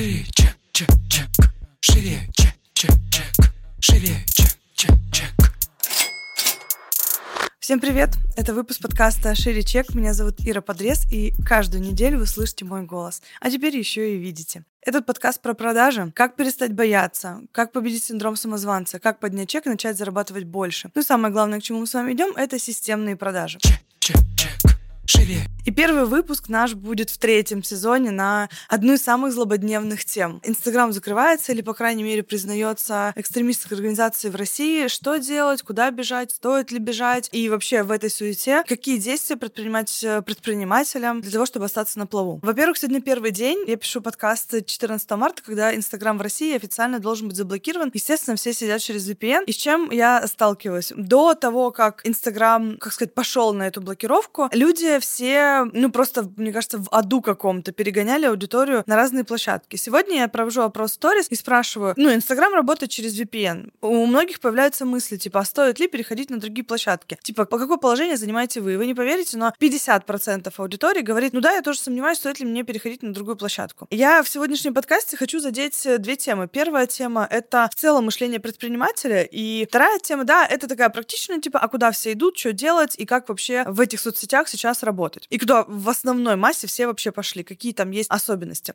[0.00, 1.28] Шире, чек, чек, чек.
[1.82, 3.52] Шире, чек, чек, чек.
[3.80, 5.30] Шире, чек, чек, чек.
[7.58, 8.08] Всем привет!
[8.34, 9.94] Это выпуск подкаста «Шире чек».
[9.94, 13.20] Меня зовут Ира Подрез, и каждую неделю вы слышите мой голос.
[13.42, 14.64] А теперь еще и видите.
[14.80, 19.68] Этот подкаст про продажи, как перестать бояться, как победить синдром самозванца, как поднять чек и
[19.68, 20.90] начать зарабатывать больше.
[20.94, 23.58] Ну и самое главное, к чему мы с вами идем, это системные продажи.
[23.60, 24.69] Чек, чек, чек.
[25.10, 25.50] Шире.
[25.64, 30.40] И первый выпуск наш будет в третьем сезоне на одну из самых злободневных тем.
[30.44, 34.88] Инстаграм закрывается или, по крайней мере, признается экстремистской организацией в России.
[34.88, 40.02] Что делать, куда бежать, стоит ли бежать и вообще в этой суете какие действия предпринимать
[40.04, 42.38] э, предпринимателям для того, чтобы остаться на плаву.
[42.42, 43.64] Во-первых, сегодня первый день.
[43.66, 47.90] Я пишу подкаст 14 марта, когда Инстаграм в России официально должен быть заблокирован.
[47.92, 49.44] Естественно, все сидят через VPN.
[49.44, 50.92] И с чем я сталкиваюсь?
[50.96, 56.52] До того, как Инстаграм, как сказать, пошел на эту блокировку, люди все, ну, просто, мне
[56.52, 59.76] кажется, в аду каком-то перегоняли аудиторию на разные площадки.
[59.76, 63.72] Сегодня я провожу опрос сторис и спрашиваю, ну, Инстаграм работает через VPN.
[63.80, 67.18] У многих появляются мысли, типа, а стоит ли переходить на другие площадки?
[67.22, 68.76] Типа, по какое положение занимаете вы?
[68.76, 72.62] Вы не поверите, но 50% аудитории говорит, ну да, я тоже сомневаюсь, стоит ли мне
[72.62, 73.86] переходить на другую площадку.
[73.90, 76.48] Я в сегодняшнем подкасте хочу задеть две темы.
[76.48, 81.58] Первая тема— это в целом мышление предпринимателя, и вторая тема, да, это такая практичная, типа,
[81.58, 85.26] а куда все идут, что делать, и как вообще в этих соцсетях сейчас работать работать.
[85.30, 88.74] И куда в основной массе все вообще пошли, какие там есть особенности.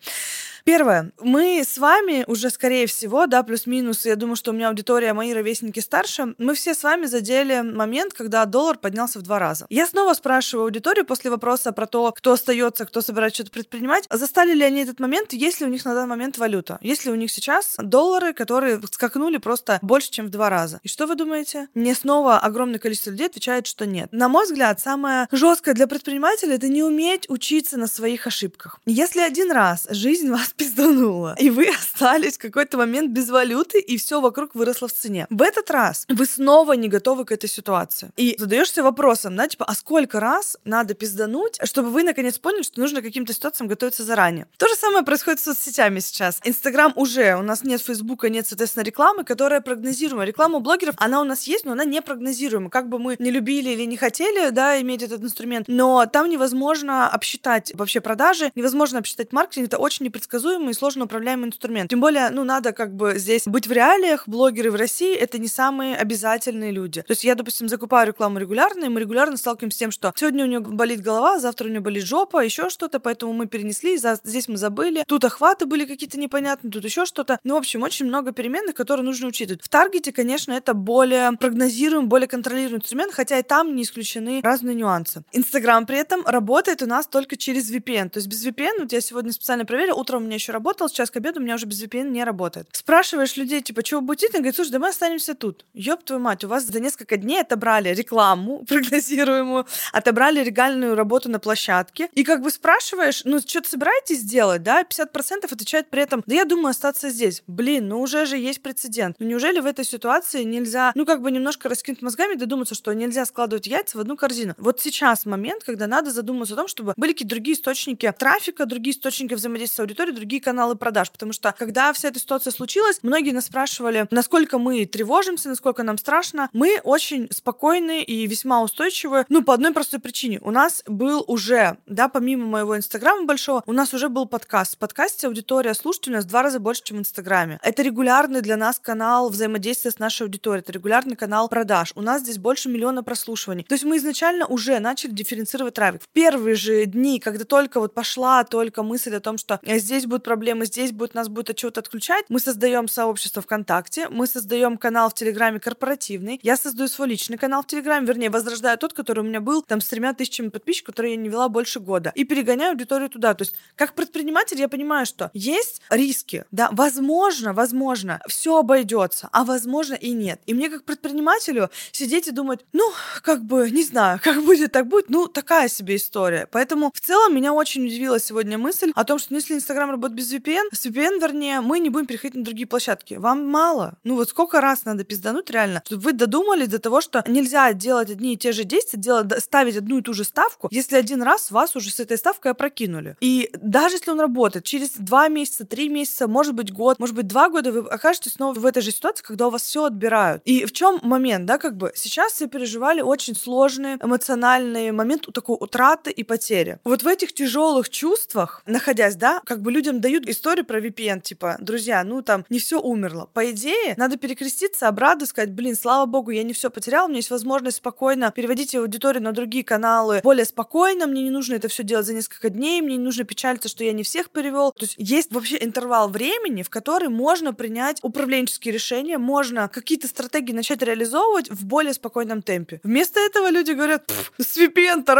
[0.64, 1.12] Первое.
[1.20, 5.34] Мы с вами уже, скорее всего, да, плюс-минус, я думаю, что у меня аудитория, мои
[5.34, 9.66] ровесники старше, мы все с вами задели момент, когда доллар поднялся в два раза.
[9.70, 14.54] Я снова спрашиваю аудиторию после вопроса про то, кто остается, кто собирается что-то предпринимать, застали
[14.54, 17.16] ли они этот момент, есть ли у них на данный момент валюта, есть ли у
[17.16, 20.80] них сейчас доллары, которые скакнули просто больше, чем в два раза.
[20.84, 21.68] И что вы думаете?
[21.74, 24.10] Мне снова огромное количество людей отвечает, что нет.
[24.12, 28.80] На мой взгляд, самое жесткое для предприниматель— это не уметь учиться на своих ошибках.
[28.86, 33.98] Если один раз жизнь вас пизданула, и вы остались в какой-то момент без валюты, и
[33.98, 38.12] все вокруг выросло в цене, в этот раз вы снова не готовы к этой ситуации.
[38.18, 42.82] И задаешься вопросом, да, типа, а сколько раз надо пиздануть, чтобы вы наконец поняли, что
[42.82, 44.48] нужно каким-то ситуациям готовиться заранее.
[44.58, 46.42] То же самое происходит с соцсетями сейчас.
[46.44, 50.26] Инстаграм уже, у нас нет Фейсбука, нет, соответственно, рекламы, которая прогнозируема.
[50.26, 52.70] Реклама блогеров, она у нас есть, но она не прогнозируема.
[52.70, 57.08] Как бы мы не любили или не хотели, да, иметь этот инструмент, но там невозможно
[57.08, 61.90] обсчитать вообще продажи, невозможно обсчитать маркетинг, это очень непредсказуемый и сложно управляемый инструмент.
[61.90, 65.48] Тем более, ну, надо как бы здесь быть в реалиях, блогеры в России— это не
[65.48, 67.02] самые обязательные люди.
[67.02, 70.46] То есть я, допустим, закупаю рекламу регулярно, и мы регулярно сталкиваемся с тем, что сегодня
[70.46, 74.48] у нее болит голова, завтра у нее болит жопа, еще что-то, поэтому мы перенесли, здесь
[74.48, 77.40] мы забыли, тут охваты были какие-то непонятные, тут еще что-то.
[77.44, 79.64] Ну, в общем, очень много переменных, которые нужно учитывать.
[79.64, 84.76] В таргете, конечно, это более прогнозируемый, более контролируемый инструмент, хотя и там не исключены разные
[84.76, 85.24] нюансы.
[85.32, 88.10] Инстаграм при этом работает у нас только через VPN.
[88.10, 91.12] То есть без VPN, вот я сегодня специально проверила, утром у меня еще работал, сейчас
[91.12, 92.68] к обеду у меня уже без VPN не работает.
[92.72, 94.28] Спрашиваешь людей, типа, чего будете?
[94.28, 95.66] Он говорит, слушай, да мы останемся тут.
[95.74, 101.40] Ёб твою мать, у вас за несколько дней отобрали рекламу прогнозируемую, отобрали регальную работу на
[101.40, 102.10] площадке.
[102.14, 104.84] И как бы спрашиваешь, ну, что-то собираетесь сделать, да?
[104.84, 107.44] 50% отвечают при этом, да я думаю остаться здесь.
[107.48, 109.16] Блин, ну уже же есть прецедент.
[109.20, 113.26] Ну неужели в этой ситуации нельзя, ну как бы немножко раскинуть мозгами, додуматься, что нельзя
[113.26, 114.54] складывать яйца в одну корзину?
[114.58, 118.96] Вот сейчас момент, когда надо задуматься о том, чтобы были какие-то другие источники трафика, другие
[118.96, 121.12] источники взаимодействия с аудиторией, другие каналы продаж.
[121.12, 125.98] Потому что, когда вся эта ситуация случилась, многие нас спрашивали, насколько мы тревожимся, насколько нам
[125.98, 126.50] страшно.
[126.54, 130.40] Мы очень спокойны и весьма устойчивы, ну, по одной простой причине.
[130.42, 134.76] У нас был уже, да, помимо моего инстаграма большого, у нас уже был подкаст.
[134.76, 137.60] В подкасте аудитория слушателей у нас в два раза больше, чем в инстаграме.
[137.64, 141.92] Это регулярный для нас канал взаимодействия с нашей аудиторией, это регулярный канал продаж.
[141.96, 143.64] У нас здесь больше миллиона прослушиваний.
[143.64, 146.04] То есть мы изначально уже начали дифференцировать трафик.
[146.04, 150.06] В первые же дни, когда только вот пошла только мысль о том, что э, здесь
[150.06, 154.78] будут проблемы, здесь будет, нас будет от чего-то отключать, мы создаем сообщество ВКонтакте, мы создаем
[154.78, 159.20] канал в Телеграме корпоративный, я создаю свой личный канал в Телеграме, вернее, возрождаю тот, который
[159.22, 162.24] у меня был там с тремя тысячами подписчиков, который я не вела больше года, и
[162.24, 163.34] перегоняю аудиторию туда.
[163.34, 169.44] То есть, как предприниматель, я понимаю, что есть риски, да, возможно, возможно, все обойдется, а
[169.44, 170.42] возможно и нет.
[170.46, 172.92] И мне как предпринимателю сидеть и думать, ну,
[173.22, 176.48] как бы, не знаю, как будет, так будет, ну, такая такая себе история.
[176.52, 180.18] Поэтому в целом меня очень удивила сегодня мысль о том, что ну, если Инстаграм работает
[180.18, 183.14] без VPN, с VPN, вернее, мы не будем переходить на другие площадки.
[183.14, 183.94] Вам мало.
[184.04, 188.10] Ну вот сколько раз надо пиздануть реально, чтобы вы додумались до того, что нельзя делать
[188.10, 191.52] одни и те же действия, делать, ставить одну и ту же ставку, если один раз
[191.52, 193.16] вас уже с этой ставкой опрокинули.
[193.22, 197.28] И даже если он работает, через два месяца, три месяца, может быть год, может быть
[197.28, 200.42] два года, вы окажетесь снова в этой же ситуации, когда у вас все отбирают.
[200.46, 205.58] И в чем момент, да, как бы сейчас все переживали очень сложный эмоциональный момент такой
[205.60, 206.80] утраты и потери.
[206.84, 211.58] Вот в этих тяжелых чувствах, находясь, да, как бы людям дают историю про VPN, типа,
[211.60, 213.30] друзья, ну там не все умерло.
[213.34, 217.18] По идее, надо перекреститься, обрадоваться, сказать, блин, слава богу, я не все потерял, у меня
[217.18, 221.84] есть возможность спокойно переводить аудиторию на другие каналы более спокойно, мне не нужно это все
[221.84, 224.72] делать за несколько дней, мне не нужно печалиться, что я не всех перевел.
[224.72, 230.54] То есть есть вообще интервал времени, в который можно принять управленческие решения, можно какие-то стратегии
[230.54, 232.80] начать реализовывать в более спокойном темпе.
[232.84, 234.58] Вместо этого люди говорят, с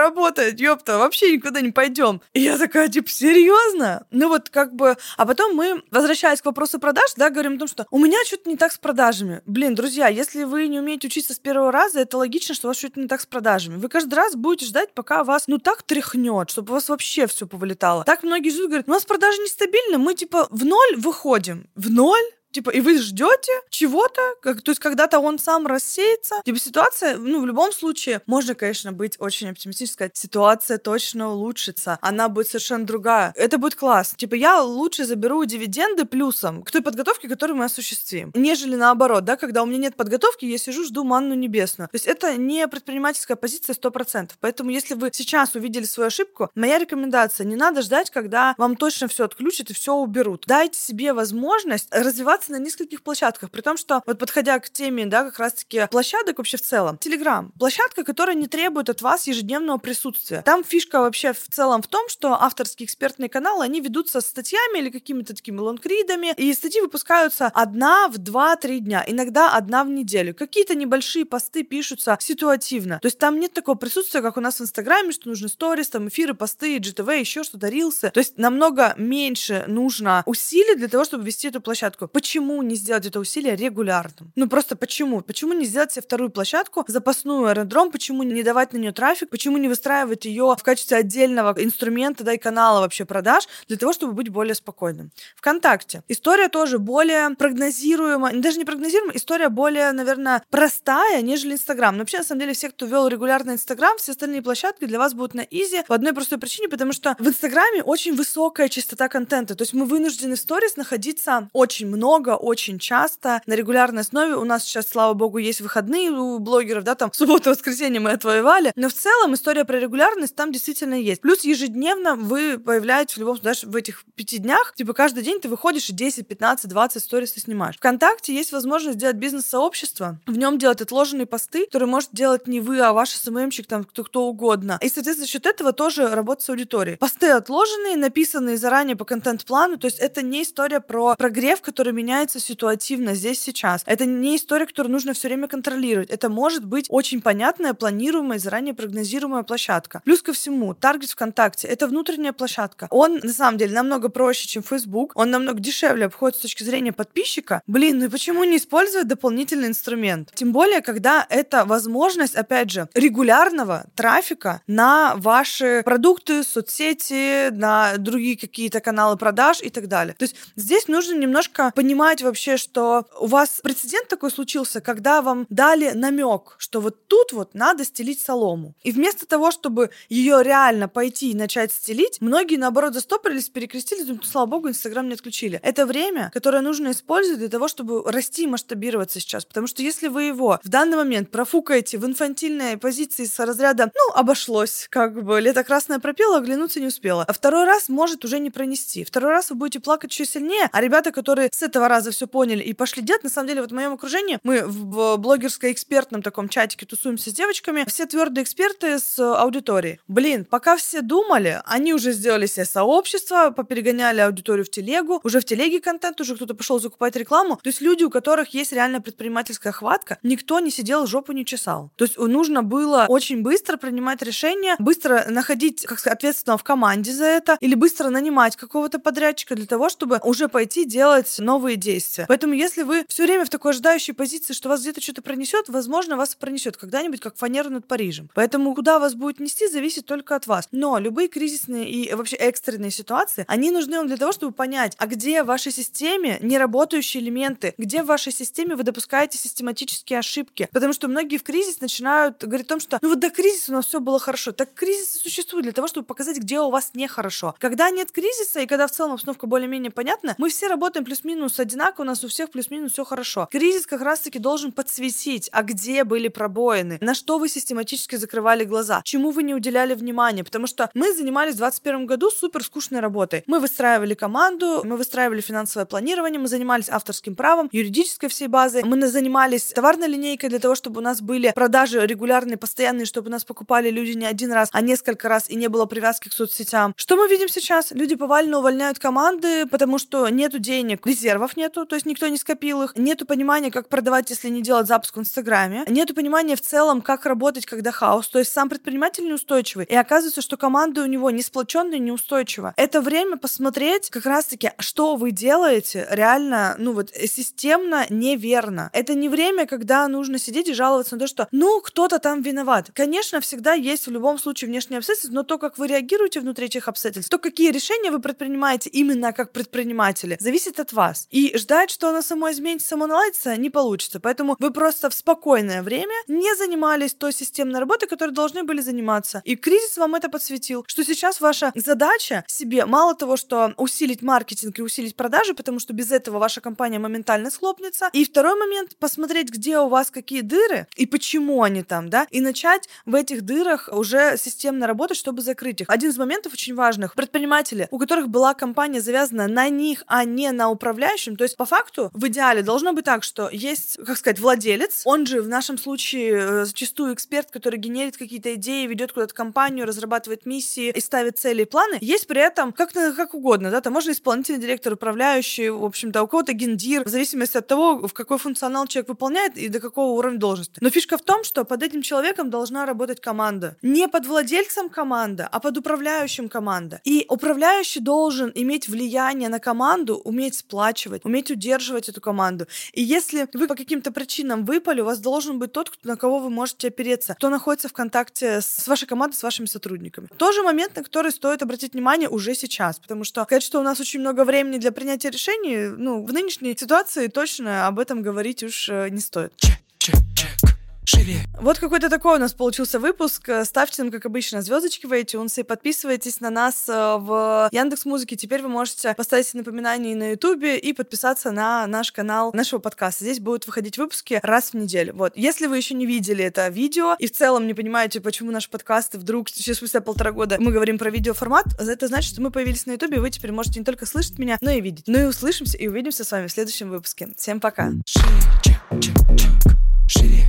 [0.06, 2.22] работает, ёпта, вообще никуда не пойдем.
[2.34, 4.06] И я такая, типа, серьезно?
[4.12, 4.98] Ну вот как бы...
[5.18, 8.50] А потом мы, возвращаясь к вопросу продаж, да, говорим о том, что у меня что-то
[8.50, 9.42] не так с продажами.
[9.46, 12.78] Блин, друзья, если вы не умеете учиться с первого раза, это логично, что у вас
[12.78, 13.78] что-то не так с продажами.
[13.78, 17.48] Вы каждый раз будете ждать, пока вас, ну, так тряхнет, чтобы у вас вообще все
[17.48, 18.04] повылетало.
[18.04, 21.68] Так многие ждут, говорят, у нас продажи нестабильны, мы, типа, в ноль выходим.
[21.76, 22.24] В ноль?
[22.56, 26.36] Типа, и вы ждете чего-то, как, то есть когда-то он сам рассеется.
[26.46, 32.30] Типа, ситуация, ну, в любом случае, можно, конечно, быть очень оптимистической, ситуация точно улучшится, она
[32.30, 33.34] будет совершенно другая.
[33.36, 34.14] Это будет класс.
[34.16, 39.36] Типа, я лучше заберу дивиденды плюсом к той подготовке, которую мы осуществим, нежели наоборот, да,
[39.36, 41.90] когда у меня нет подготовки, я сижу, жду манну небесную.
[41.90, 44.30] То есть это не предпринимательская позиция 100%.
[44.40, 49.10] Поэтому, если вы сейчас увидели свою ошибку, моя рекомендация, не надо ждать, когда вам точно
[49.10, 50.46] все отключат и все уберут.
[50.48, 55.06] Дайте себе возможность развиваться развиваться на нескольких площадках, при том, что вот подходя к теме,
[55.06, 59.78] да, как раз-таки площадок вообще в целом, Телеграм, площадка, которая не требует от вас ежедневного
[59.78, 60.42] присутствия.
[60.44, 64.90] Там фишка вообще в целом в том, что авторские экспертные каналы, они ведутся статьями или
[64.90, 70.34] какими-то такими лонгридами, и статьи выпускаются одна в два-три дня, иногда одна в неделю.
[70.34, 73.00] Какие-то небольшие посты пишутся ситуативно.
[73.00, 76.08] То есть там нет такого присутствия, как у нас в Инстаграме, что нужны сторис, там
[76.08, 78.12] эфиры, посты, GTV, еще что-то, рилсы.
[78.12, 82.08] То есть намного меньше нужно усилий для того, чтобы вести эту площадку.
[82.08, 82.35] Почему?
[82.36, 84.34] Почему не сделать это усилие регулярным?
[84.36, 85.22] Ну просто почему?
[85.22, 89.56] Почему не сделать себе вторую площадку, запасную аэродром, почему не давать на нее трафик, почему
[89.56, 94.12] не выстраивать ее в качестве отдельного инструмента, да, и канала вообще продаж, для того, чтобы
[94.12, 95.12] быть более спокойным.
[95.38, 96.04] Вконтакте.
[96.10, 101.96] История тоже более прогнозируема, даже не прогнозируема, история более, наверное, простая, нежели Инстаграм.
[101.96, 105.14] Но вообще, на самом деле, все, кто вел регулярно Инстаграм, все остальные площадки для вас
[105.14, 109.56] будут на изи по одной простой причине, потому что в Инстаграме очень высокая частота контента.
[109.56, 114.36] То есть мы вынуждены в сторис находиться очень много, много, очень часто, на регулярной основе.
[114.36, 118.72] У нас сейчас, слава богу, есть выходные у блогеров, да, там субботу, воскресенье мы отвоевали.
[118.76, 121.22] Но в целом история про регулярность там действительно есть.
[121.22, 125.50] Плюс ежедневно вы появляетесь в любом даже в этих пяти днях, типа каждый день ты
[125.50, 127.76] выходишь и 10, 15, 20 сторис ты снимаешь.
[127.76, 132.80] Вконтакте есть возможность сделать бизнес-сообщество, в нем делать отложенные посты, которые может делать не вы,
[132.80, 134.80] а ваш СММщик, там кто, кто угодно.
[134.82, 136.98] И, соответственно, за счет этого тоже работать с аудиторией.
[136.98, 142.05] Посты отложенные, написанные заранее по контент-плану, то есть это не история про прогрев, который меня
[142.06, 143.82] меняется ситуативно здесь сейчас.
[143.86, 146.10] Это не история, которую нужно все время контролировать.
[146.12, 150.02] Это может быть очень понятная, планируемая, заранее прогнозируемая площадка.
[150.06, 152.88] Плюс ко всему, таргет ВКонтакте— это внутренняя площадка.
[152.92, 155.14] Он, на самом деле, намного проще, чем Facebook.
[155.16, 157.62] Он намного дешевле обходит с точки зрения подписчика.
[157.66, 160.32] Блин, ну и почему не использовать дополнительный инструмент?
[160.36, 168.38] Тем более, когда это возможность, опять же, регулярного трафика на ваши продукты, соцсети, на другие
[168.38, 170.14] какие-то каналы продаж и так далее.
[170.14, 175.22] То есть здесь нужно немножко понимать, понимать вообще, что у вас прецедент такой случился, когда
[175.22, 178.74] вам дали намек, что вот тут вот надо стелить солому.
[178.84, 184.24] И вместо того, чтобы ее реально пойти и начать стелить, многие, наоборот, застопорились, перекрестились, думают,
[184.24, 185.58] ну, слава богу, Инстаграм не отключили.
[185.64, 189.46] Это время, которое нужно использовать для того, чтобы расти и масштабироваться сейчас.
[189.46, 194.20] Потому что если вы его в данный момент профукаете в инфантильной позиции с разряда, ну,
[194.20, 197.24] обошлось, как бы, лето красное пропело, оглянуться не успела.
[197.26, 199.06] А второй раз может уже не пронести.
[199.06, 202.64] Второй раз вы будете плакать еще сильнее, а ребята, которые с этого раза все поняли
[202.64, 203.24] и пошли делать.
[203.24, 207.86] На самом деле, вот в моем окружении мы в блогерско-экспертном таком чатике тусуемся с девочками.
[207.88, 210.00] Все твердые эксперты с аудиторией.
[210.08, 215.46] Блин, пока все думали, они уже сделали себе сообщество, поперегоняли аудиторию в телегу, уже в
[215.46, 217.58] телеге контент, уже кто-то пошел закупать рекламу.
[217.58, 221.92] То есть люди, у которых есть реально предпринимательская хватка, никто не сидел, жопу не чесал.
[221.96, 227.26] То есть нужно было очень быстро принимать решения, быстро находить, как ответственного в команде за
[227.26, 232.26] это, или быстро нанимать какого-то подрядчика для того, чтобы уже пойти делать новые действия.
[232.28, 236.18] Поэтому если вы все время в такой ожидающей позиции, что вас где-то что-то пронесет, возможно,
[236.18, 238.30] вас пронесет когда-нибудь, как фанеру над Парижем.
[238.34, 240.68] Поэтому куда вас будет нести, зависит только от вас.
[240.72, 245.08] Но любые кризисные и вообще экстренные ситуации, они нужны вам для того, чтобы понять, а
[245.08, 250.70] где в вашей системе неработающие элементы, где в вашей системе вы допускаете систематические ошибки.
[250.72, 253.76] Потому что многие в кризис начинают говорить о том, что ну вот до кризиса у
[253.76, 254.52] нас все было хорошо.
[254.52, 257.56] Так кризис существует для того, чтобы показать, где у вас нехорошо.
[257.60, 262.04] Когда нет кризиса и когда в целом обстановка более-менее понятна, мы все работаем плюс-минус одинаково,
[262.04, 263.48] у нас у всех плюс-минус все хорошо.
[263.52, 269.02] Кризис как раз-таки должен подсветить, а где были пробоины, на что вы систематически закрывали глаза,
[269.04, 273.44] чему вы не уделяли внимания, потому что мы занимались в 2021 году супер скучной работой.
[273.48, 279.08] Мы выстраивали команду, мы выстраивали финансовое планирование, мы занимались авторским правом, юридической всей базой, мы
[279.08, 283.90] занимались товарной линейкой для того, чтобы у нас были продажи регулярные, постоянные, чтобы нас покупали
[283.90, 286.94] люди не один раз, а несколько раз, и не было привязки к соцсетям.
[286.98, 287.92] Что мы видим сейчас?
[287.92, 292.84] Люди повально увольняют команды, потому что нету денег, резервов нету, то есть никто не скопил
[292.84, 297.02] их, нету понимания, как продавать, если не делать запуск в Инстаграме, нету понимания в целом,
[297.02, 301.32] как работать, когда хаос, то есть сам предприниматель неустойчивый, и оказывается, что команда у него
[301.32, 302.74] не сплоченная, неустойчива.
[302.78, 308.90] Это время посмотреть как раз-таки, что вы делаете реально, ну вот, системно неверно.
[308.94, 312.92] Это не время, когда нужно сидеть и жаловаться на то, что, ну, кто-то там виноват.
[312.94, 316.88] Конечно, всегда есть в любом случае внешние обстоятельства, но то, как вы реагируете внутри этих
[316.88, 321.28] обстоятельств, то, какие решения вы предпринимаете именно как предприниматели, зависит от вас.
[321.32, 324.20] И ждать, что оно само изменится, само наладится, не получится.
[324.20, 329.42] Поэтому вы просто в спокойное время не занимались той системной работой, которой должны были заниматься.
[329.46, 334.80] И кризис вам это подсветил, что сейчас ваша задача себе мало того, что усилить маркетинг
[334.80, 338.10] и усилить продажи, потому что без этого ваша компания моментально схлопнется.
[338.14, 342.42] И второй момент, посмотреть, где у вас какие дыры и почему они там, да, и
[342.42, 345.90] начать в этих дырах уже системно работать, чтобы закрыть их.
[345.90, 347.16] Один из моментов очень важных.
[347.16, 351.66] Предприниматели, у которых была компания завязана на них, а не на управляющем, то есть по
[351.66, 355.78] факту в идеале должно быть так, что есть, как сказать, владелец, он же в нашем
[355.78, 361.38] случае э, зачастую эксперт, который генерит какие-то идеи, ведет куда-то компанию, разрабатывает миссии и ставит
[361.38, 361.98] цели и планы.
[362.02, 366.28] Есть при этом как, как угодно, да, там можно исполнительный директор, управляющий, в общем-то, у
[366.28, 370.40] кого-то гендир, в зависимости от того, в какой функционал человек выполняет и до какого уровня
[370.40, 370.78] должности.
[370.82, 373.78] Но фишка в том, что под этим человеком должна работать команда.
[373.82, 377.02] Не под владельцем команда, а под управляющим команда.
[377.04, 382.68] И управляющий должен иметь влияние на команду, уметь сплачивать, уметь удерживать эту команду.
[382.94, 386.50] И если вы по каким-то причинам выпали, у вас должен быть тот, на кого вы
[386.50, 390.28] можете опереться, кто находится в контакте с вашей командой, с вашими сотрудниками.
[390.38, 394.00] Тоже момент, на который стоит обратить внимание уже сейчас, потому что сказать, что у нас
[394.00, 398.90] очень много времени для принятия решений, ну, в нынешней ситуации точно об этом говорить уж
[398.90, 399.54] э, не стоит.
[399.58, 400.75] Чек, чек, чек
[401.08, 401.46] живее.
[401.60, 403.50] Вот какой-то такой у нас получился выпуск.
[403.64, 408.36] Ставьте нам, как обычно, звездочки в iTunes и подписывайтесь на нас э, в Яндекс Музыке.
[408.36, 413.24] Теперь вы можете поставить напоминания на Ютубе и подписаться на наш канал нашего подкаста.
[413.24, 415.14] Здесь будут выходить выпуски раз в неделю.
[415.16, 415.34] Вот.
[415.36, 419.18] Если вы еще не видели это видео и в целом не понимаете, почему наши подкасты
[419.18, 422.94] вдруг сейчас спустя полтора года мы говорим про видеоформат, это значит, что мы появились на
[422.94, 425.06] Ютубе, и вы теперь можете не только слышать меня, но и видеть.
[425.08, 427.30] Ну и услышимся и увидимся с вами в следующем выпуске.
[427.38, 427.92] Всем пока.
[428.06, 428.26] Шире,
[428.64, 429.76] чек, чек, чек.
[430.08, 430.46] Шире,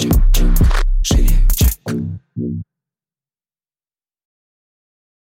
[0.00, 0.89] tchum, tchum.